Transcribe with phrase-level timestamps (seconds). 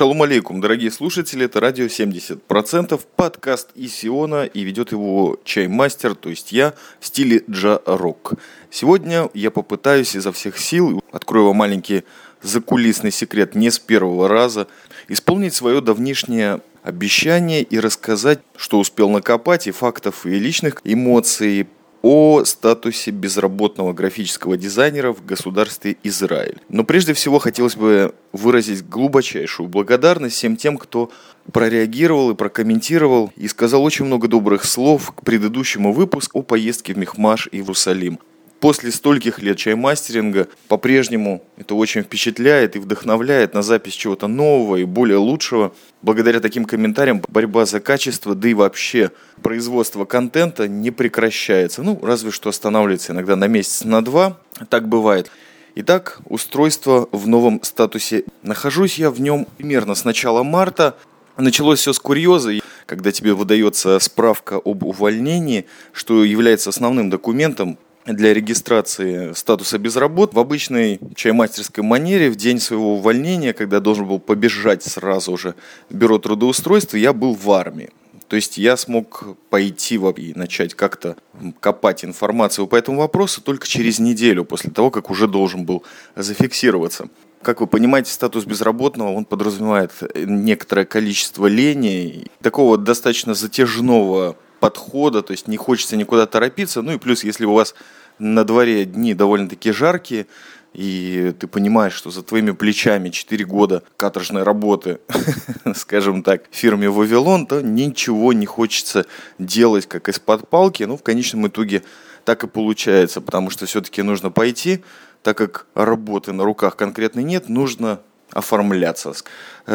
[0.00, 6.52] Шалом алейкум, дорогие слушатели, это радио 70%, подкаст Исиона, и ведет его чаймастер, то есть
[6.52, 8.32] я, в стиле джа-рок.
[8.70, 12.04] Сегодня я попытаюсь изо всех сил, открою вам маленький
[12.40, 14.68] закулисный секрет не с первого раза,
[15.08, 21.68] исполнить свое давнишнее обещание и рассказать, что успел накопать, и фактов, и личных эмоций,
[22.02, 26.60] о статусе безработного графического дизайнера в государстве Израиль.
[26.68, 31.10] Но прежде всего хотелось бы выразить глубочайшую благодарность всем тем, кто
[31.52, 36.98] прореагировал и прокомментировал и сказал очень много добрых слов к предыдущему выпуску о поездке в
[36.98, 38.18] Мехмаш и в Иерусалим
[38.60, 44.84] после стольких лет чаймастеринга по-прежнему это очень впечатляет и вдохновляет на запись чего-то нового и
[44.84, 45.74] более лучшего.
[46.02, 49.10] Благодаря таким комментариям борьба за качество, да и вообще
[49.42, 51.82] производство контента не прекращается.
[51.82, 54.38] Ну, разве что останавливается иногда на месяц, на два.
[54.68, 55.30] Так бывает.
[55.76, 58.24] Итак, устройство в новом статусе.
[58.42, 60.96] Нахожусь я в нем примерно с начала марта.
[61.36, 62.52] Началось все с курьеза,
[62.86, 70.38] когда тебе выдается справка об увольнении, что является основным документом для регистрации статуса безработ в
[70.38, 75.54] обычной чаймастерской манере в день своего увольнения, когда должен был побежать сразу же
[75.88, 77.90] в бюро трудоустройства, я был в армии.
[78.28, 81.16] То есть я смог пойти и начать как-то
[81.58, 85.82] копать информацию по этому вопросу только через неделю после того, как уже должен был
[86.14, 87.08] зафиксироваться.
[87.42, 95.32] Как вы понимаете, статус безработного, он подразумевает некоторое количество лени, такого достаточно затяжного подхода, то
[95.32, 96.82] есть не хочется никуда торопиться.
[96.82, 97.74] Ну и плюс, если у вас
[98.18, 100.26] на дворе дни довольно-таки жаркие,
[100.72, 105.00] и ты понимаешь, что за твоими плечами 4 года каторжной работы,
[105.74, 109.06] скажем так, в фирме «Вавилон», то ничего не хочется
[109.38, 110.84] делать как из-под палки.
[110.84, 111.82] Ну, в конечном итоге
[112.24, 114.84] так и получается, потому что все-таки нужно пойти,
[115.22, 118.00] так как работы на руках конкретно нет, нужно
[118.32, 119.12] оформляться.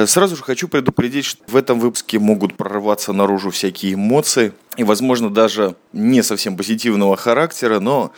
[0.06, 5.30] Сразу же хочу предупредить, что в этом выпуске могут прорываться наружу всякие эмоции, и, возможно,
[5.30, 8.12] даже не совсем позитивного характера, но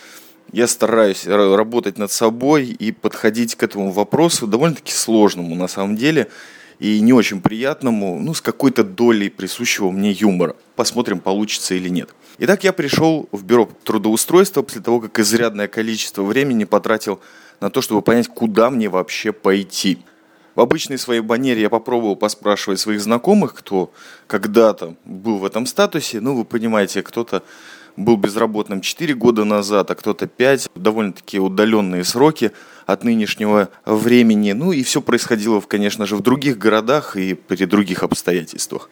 [0.52, 6.28] я стараюсь работать над собой и подходить к этому вопросу довольно-таки сложному на самом деле
[6.80, 10.56] и не очень приятному, ну, с какой-то долей присущего мне юмора.
[10.76, 12.10] Посмотрим, получится или нет.
[12.40, 17.20] Итак, я пришел в бюро трудоустройства после того, как изрядное количество времени потратил
[17.60, 19.98] на то, чтобы понять, куда мне вообще пойти.
[20.58, 23.94] В обычной своей банере я попробовал поспрашивать своих знакомых, кто
[24.26, 26.20] когда-то был в этом статусе.
[26.20, 27.44] Ну, вы понимаете, кто-то
[27.96, 30.70] был безработным 4 года назад, а кто-то 5.
[30.74, 32.54] Довольно-таки удаленные сроки
[32.88, 34.54] от нынешнего времени.
[34.54, 38.90] Ну и все происходило, конечно же, в других городах и при других обстоятельствах.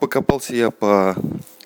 [0.00, 1.14] Покопался я по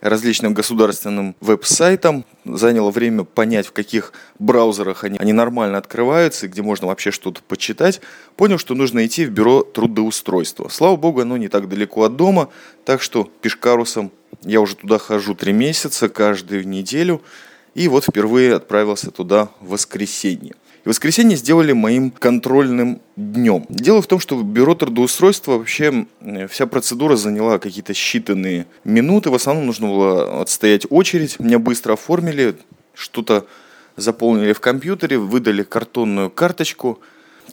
[0.01, 2.25] различным государственным веб-сайтам.
[2.45, 7.43] Заняло время понять, в каких браузерах они, они нормально открываются и где можно вообще что-то
[7.43, 8.01] почитать.
[8.37, 10.69] Понял, что нужно идти в бюро трудоустройства.
[10.69, 12.51] Слава богу, оно не так далеко от дома,
[12.85, 14.13] так что пешкарусом
[14.43, 17.23] я уже туда хожу три месяца, каждую неделю.
[17.75, 20.55] И вот впервые отправился туда в воскресенье.
[20.87, 23.67] И воскресенье сделали моим контрольным днем.
[23.69, 26.07] Дело в том, что бюро трудоустройства вообще
[26.49, 29.31] вся процедура заняла какие-то считанные минуты.
[29.31, 31.41] В основном нужно было отстоять очередь.
[31.41, 32.55] Меня быстро оформили,
[32.95, 33.47] что-то
[33.97, 37.01] заполнили в компьютере, выдали картонную карточку,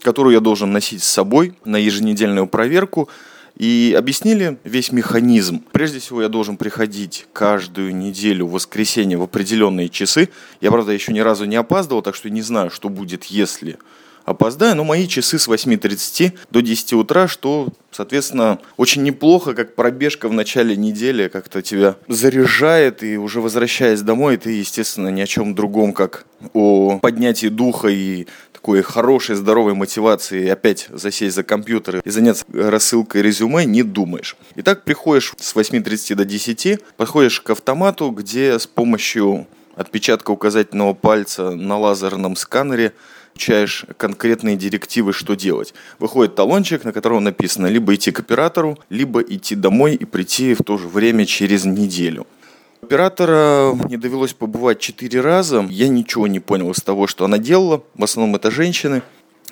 [0.02, 3.10] которую я должен носить с собой на еженедельную проверку–
[3.58, 5.64] и объяснили весь механизм.
[5.72, 10.30] Прежде всего, я должен приходить каждую неделю в воскресенье в определенные часы.
[10.62, 13.78] Я, правда, еще ни разу не опаздывал, так что не знаю, что будет, если
[14.26, 20.30] опоздаю, но мои часы с 8.30 до 10 утра, что, соответственно, очень неплохо, как пробежка
[20.30, 25.56] в начале недели как-то тебя заряжает, и уже возвращаясь домой, ты, естественно, ни о чем
[25.56, 28.28] другом, как о поднятии духа и
[28.64, 34.38] такой хорошей, здоровой мотивации опять засесть за компьютер и заняться рассылкой резюме не думаешь.
[34.56, 41.52] Итак, приходишь с 8.30 до 10, подходишь к автомату, где с помощью отпечатка указательного пальца
[41.52, 42.94] на лазерном сканере
[43.34, 45.74] получаешь конкретные директивы, что делать.
[46.00, 50.64] Выходит талончик, на котором написано либо идти к оператору, либо идти домой и прийти в
[50.64, 52.26] то же время через неделю.
[52.84, 55.66] Оператора мне довелось побывать четыре раза.
[55.70, 57.82] Я ничего не понял из того, что она делала.
[57.96, 59.02] В основном это женщины.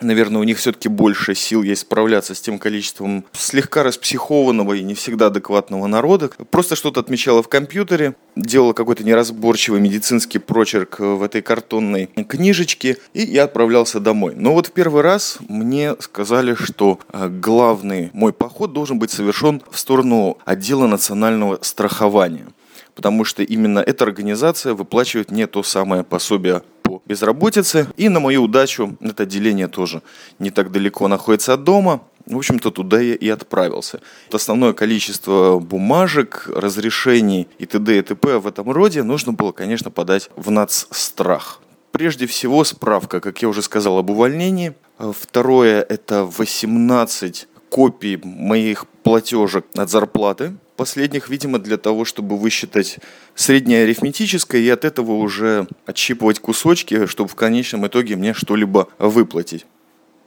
[0.02, 4.96] Наверное, у них все-таки больше сил есть справляться с тем количеством слегка распсихованного и не
[4.96, 6.30] всегда адекватного народа.
[6.50, 13.22] Просто что-то отмечала в компьютере, делала какой-то неразборчивый медицинский прочерк в этой картонной книжечке, и
[13.22, 14.34] я отправлялся домой.
[14.36, 19.62] Но вот в первый раз мне сказали, что э, главный мой поход должен быть совершен
[19.72, 22.48] в сторону отдела национального страхования
[22.96, 27.88] потому что именно эта организация выплачивает мне то самое пособие по безработице.
[27.98, 30.02] И на мою удачу это отделение тоже
[30.40, 32.02] не так далеко находится от дома.
[32.26, 34.00] в общем-то, туда я и отправился.
[34.32, 37.98] Основное количество бумажек, разрешений и т.д.
[37.98, 38.40] и т.п.
[38.40, 41.62] в этом роде нужно было, конечно, подать в нацстрах.
[41.92, 44.74] Прежде всего, справка, как я уже сказал, об увольнении.
[44.98, 50.54] Второе– это 18 копий моих платежек от зарплаты.
[50.82, 52.98] Последних, видимо, для того, чтобы высчитать
[53.36, 59.68] среднее арифметическое и от этого уже отщипывать кусочки, чтобы в конечном итоге мне что-либо выплатить.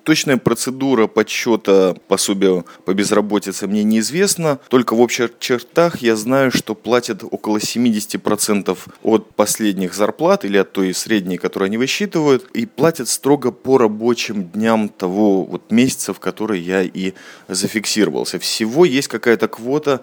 [0.05, 6.77] Точная процедура подсчета пособия по безработице мне неизвестна, только в общих чертах я знаю, что
[6.77, 13.09] платят около 70% от последних зарплат или от той средней, которую они высчитывают, и платят
[13.09, 17.15] строго по рабочим дням того вот месяца, в который я и
[17.49, 18.39] зафиксировался.
[18.39, 20.03] Всего есть какая-то квота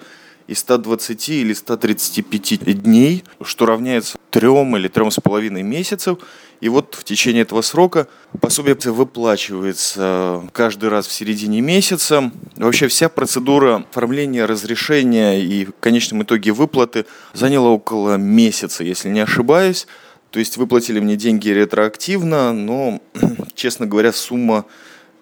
[0.51, 6.18] из 120 или 135 дней, что равняется трем или трем с половиной месяцев.
[6.59, 8.09] И вот в течение этого срока
[8.42, 12.31] пособие выплачивается каждый раз в середине месяца.
[12.57, 19.21] Вообще вся процедура оформления разрешения и в конечном итоге выплаты заняла около месяца, если не
[19.21, 19.88] ошибаюсь.
[20.31, 23.01] То есть выплатили мне деньги ретроактивно, но,
[23.56, 24.65] честно говоря, сумма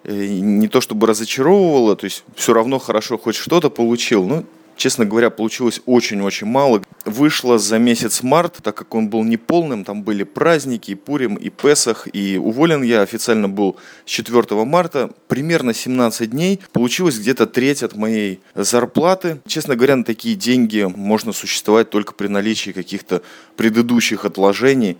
[0.02, 4.24] э, не то чтобы разочаровывала, то есть все равно хорошо хоть что-то получил.
[4.24, 4.44] Ну,
[4.80, 6.82] Честно говоря, получилось очень-очень мало.
[7.04, 11.50] Вышло за месяц март, так как он был неполным, там были праздники, и Пурим, и
[11.50, 15.10] Песах, и уволен я официально был с 4 марта.
[15.28, 16.60] Примерно 17 дней.
[16.72, 19.42] Получилось где-то треть от моей зарплаты.
[19.46, 23.20] Честно говоря, на такие деньги можно существовать только при наличии каких-то
[23.56, 24.96] предыдущих отложений.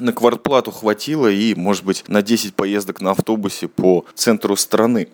[0.00, 5.08] На квартплату хватило и, может быть, на 10 поездок на автобусе по центру страны.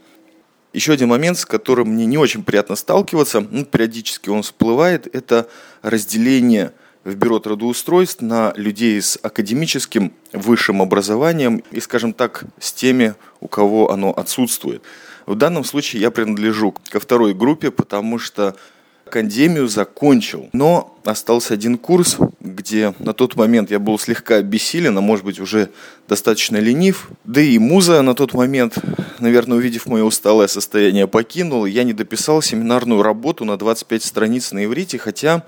[0.72, 5.48] Еще один момент, с которым мне не очень приятно сталкиваться, ну, периодически он всплывает, это
[5.82, 6.72] разделение
[7.02, 13.48] в бюро трудоустройств на людей с академическим высшим образованием и, скажем так, с теми, у
[13.48, 14.82] кого оно отсутствует.
[15.26, 18.54] В данном случае я принадлежу ко второй группе, потому что
[19.06, 25.00] академию закончил, но остался один курс, где на тот момент я был слегка обессилен, а
[25.00, 25.70] может быть уже
[26.08, 27.10] достаточно ленив.
[27.24, 28.78] Да и муза на тот момент,
[29.18, 31.66] наверное, увидев мое усталое состояние, покинул.
[31.66, 35.44] Я не дописал семинарную работу на 25 страниц на иврите, хотя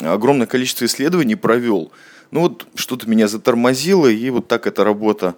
[0.00, 1.90] огромное количество исследований провел.
[2.30, 5.34] Ну вот что-то меня затормозило, и вот так эта работа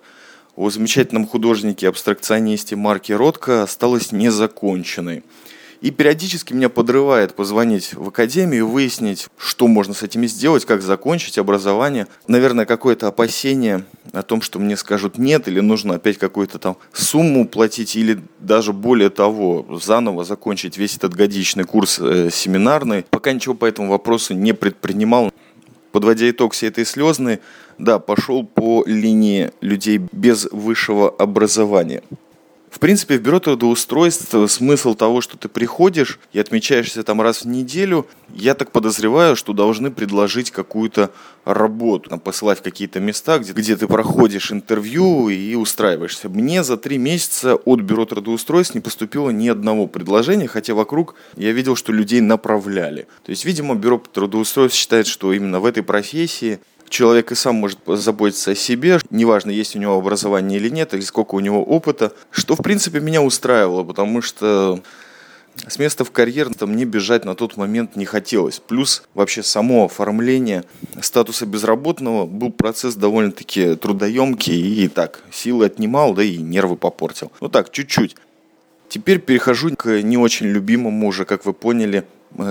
[0.57, 5.23] о замечательном художнике-абстракционисте Марке Ротко осталась незаконченной.
[5.81, 11.39] И периодически меня подрывает позвонить в академию, выяснить, что можно с этими сделать, как закончить
[11.39, 12.07] образование.
[12.29, 17.49] Наверное, какое-то опасение о том, что мне скажут нет, или нужно опять какую-то там сумму
[17.49, 23.05] платить, или даже более того, заново закончить весь этот годичный курс э, семинарный.
[23.09, 25.33] Пока ничего по этому вопросу не предпринимал.
[25.93, 27.41] Подводя итог всей этой слезной,
[27.79, 32.03] да, пошел по линии людей без высшего образования.
[32.71, 37.49] В принципе, в бюро трудоустройства смысл того, что ты приходишь и отмечаешься там раз в
[37.49, 41.11] неделю, я так подозреваю, что должны предложить какую-то
[41.45, 46.29] работу, посылать в какие-то места, где, где ты проходишь интервью и устраиваешься.
[46.29, 51.51] Мне за три месяца от бюро трудоустройств не поступило ни одного предложения, хотя вокруг я
[51.51, 53.09] видел, что людей направляли.
[53.25, 57.79] То есть, видимо, бюро трудоустройств считает, что именно в этой профессии человек и сам может
[57.87, 62.13] заботиться о себе, неважно, есть у него образование или нет, или сколько у него опыта,
[62.31, 64.83] что, в принципе, меня устраивало, потому что
[65.67, 68.61] с места в карьер мне бежать на тот момент не хотелось.
[68.61, 70.65] Плюс вообще само оформление
[71.01, 77.31] статуса безработного был процесс довольно-таки трудоемкий и так силы отнимал, да и нервы попортил.
[77.41, 78.17] Ну так, чуть-чуть.
[78.89, 82.05] Теперь перехожу к не очень любимому уже, как вы поняли,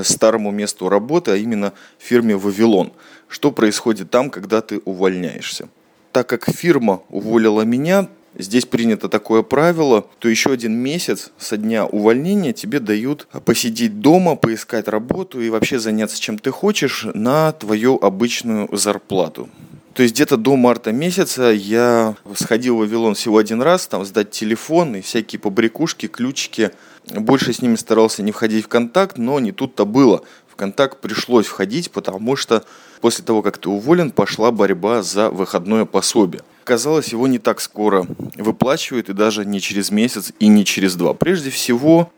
[0.04, 2.92] старому месту работы, а именно фирме «Вавилон».
[3.28, 5.70] Что происходит там, когда ты увольняешься?
[6.12, 11.86] Так как фирма уволила меня, здесь принято такое правило, то еще один месяц со дня
[11.86, 18.00] увольнения тебе дают посидеть дома, поискать работу и вообще заняться чем ты хочешь на твою
[18.02, 19.50] обычную зарплату.
[19.94, 24.32] То есть где-то до марта месяца я сходил в Вавилон всего один раз, там сдать
[24.32, 26.72] телефон и всякие побрякушки, ключики–
[27.16, 30.24] больше с ними старался не входить в контакт, но не тут-то было.
[30.48, 32.64] В контакт пришлось входить, потому что
[33.02, 36.44] после того, как ты уволен, пошла борьба за выходное пособие.
[36.64, 41.14] Казалось, его не так скоро выплачивают, и даже не через месяц и не через два.
[41.14, 42.12] Прежде всего,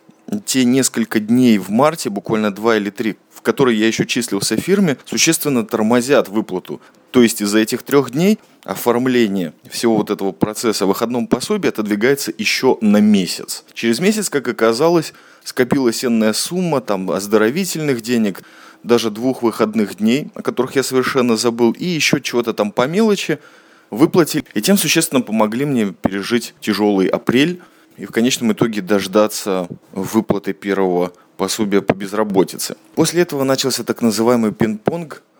[0.46, 4.60] те несколько дней в марте, буквально два или три, в которые я еще числился в
[4.60, 6.82] фирме, существенно тормозят выплату.
[7.12, 12.78] То есть из-за этих трех дней оформление всего вот этого процесса выходном пособия отодвигается еще
[12.82, 13.66] на месяц.
[13.74, 15.14] Через месяц, как оказалось,
[15.44, 18.44] скопилась энная сумма там оздоровительных денег,
[18.84, 23.40] даже двух выходных дней, о которых я совершенно забыл, и еще чего-то там по мелочи
[23.90, 24.46] выплатили.
[24.54, 27.62] И тем существенно помогли мне пережить тяжелый апрель,
[27.98, 32.76] и в конечном итоге дождаться выплаты первого пособия по безработице.
[32.96, 35.31] После этого начался так называемый пинг-понг по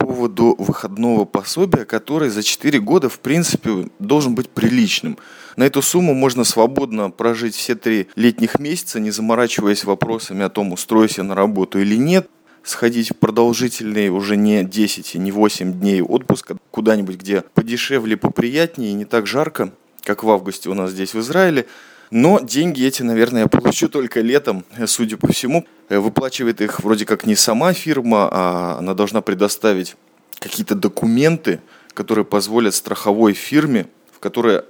[0.00, 5.18] поводу выходного пособия, который за 4 года, в принципе, должен быть приличным.
[5.56, 10.72] На эту сумму можно свободно прожить все три летних месяца, не заморачиваясь вопросами о том,
[10.72, 12.28] устроюсь я на работу или нет,
[12.62, 18.94] сходить в продолжительные уже не 10 и не 8 дней отпуска куда-нибудь, где подешевле, поприятнее
[18.94, 21.66] не так жарко, как в августе у нас здесь в Израиле.
[22.10, 25.66] Но деньги эти, наверное, я получу только летом, судя по всему.
[25.88, 29.96] Выплачивает их вроде как не сама фирма, а она должна предоставить
[30.38, 31.60] какие-то документы,
[31.94, 34.62] которые позволят страховой фирме, в которой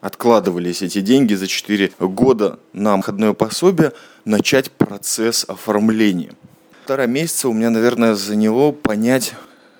[0.00, 3.92] откладывались эти деньги за 4 года на выходное пособие,
[4.24, 6.32] начать процесс оформления.
[6.80, 9.34] Полтора месяца у меня, наверное, заняло понять,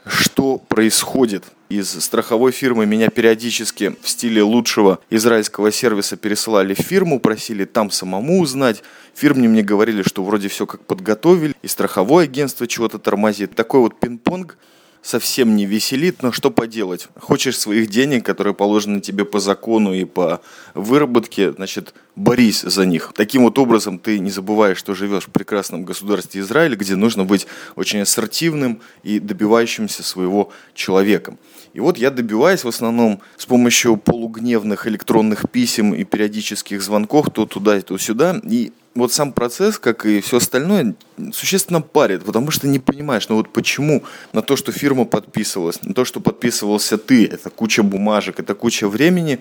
[0.06, 1.44] что происходит.
[1.72, 7.90] Из страховой фирмы меня периодически в стиле лучшего израильского сервиса пересылали в фирму, просили там
[7.90, 8.82] самому узнать.
[9.14, 13.54] Фирме мне говорили, что вроде все как подготовили, и страховое агентство чего-то тормозит.
[13.54, 14.58] Такой вот пинг-понг
[15.00, 17.08] совсем не веселит, но что поделать?
[17.18, 20.42] Хочешь своих денег, которые положены тебе по закону и по
[20.74, 23.12] выработке, значит, борись за них.
[23.14, 27.46] Таким вот образом ты не забываешь, что живешь в прекрасном государстве Израиль, где нужно быть
[27.74, 31.38] очень ассертивным и добивающимся своего человеком.
[31.72, 37.46] И вот я добиваюсь в основном с помощью полугневных электронных писем и периодических звонков то
[37.46, 38.40] туда, то сюда.
[38.42, 40.94] И вот сам процесс, как и все остальное,
[41.32, 44.02] существенно парит, потому что не понимаешь, ну вот почему
[44.34, 48.86] на то, что фирма подписывалась, на то, что подписывался ты, это куча бумажек, это куча
[48.88, 49.38] времени,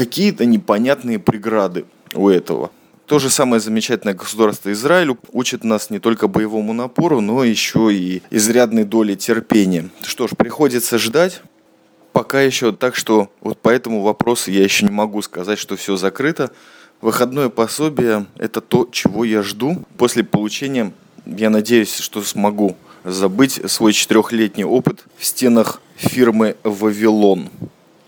[0.00, 2.70] какие-то непонятные преграды у этого.
[3.04, 8.22] То же самое замечательное государство Израиль учит нас не только боевому напору, но еще и
[8.30, 9.90] изрядной доли терпения.
[10.00, 11.42] Что ж, приходится ждать,
[12.12, 15.96] пока еще так, что вот по этому вопросу я еще не могу сказать, что все
[15.96, 16.50] закрыто.
[17.02, 19.84] Выходное пособие– это то, чего я жду.
[19.98, 20.94] После получения
[21.26, 27.50] я надеюсь, что смогу забыть свой четырехлетний опыт в стенах фирмы «Вавилон».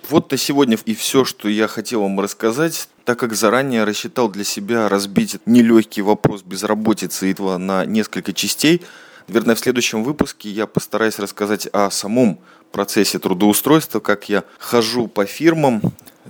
[0.08, 4.44] Вот на сегодня и все, что я хотел вам рассказать, так как заранее рассчитал для
[4.44, 8.82] себя разбить нелегкий вопрос безработицы этого на несколько частей.
[9.28, 12.40] Наверное, в следующем выпуске я постараюсь рассказать о самом
[12.72, 15.80] процессе трудоустройства, как я хожу по фирмам,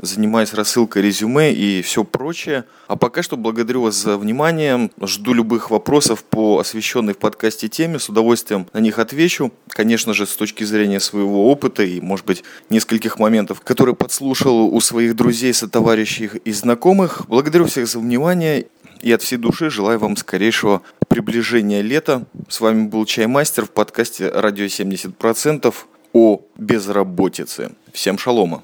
[0.00, 2.64] занимаюсь рассылкой резюме и все прочее.
[2.88, 4.90] А пока что благодарю вас за внимание.
[5.02, 7.99] Жду любых вопросов по освещенной в подкасте теме.
[7.99, 9.52] С удовольствием на них отвечу.
[9.68, 14.80] Конечно же, с точки зрения своего опыта и, может быть, нескольких моментов, которые подслушал у
[14.80, 17.22] своих друзей, сотоварищей и знакомых.
[17.28, 18.66] Благодарю всех за внимание
[19.02, 22.25] и от всей души желаю вам скорейшего приближения лета.
[22.49, 25.75] С вами был Чаймастер в подкасте «Радио 70%»
[26.12, 27.72] о безработице.
[27.92, 28.62] Всем шалома!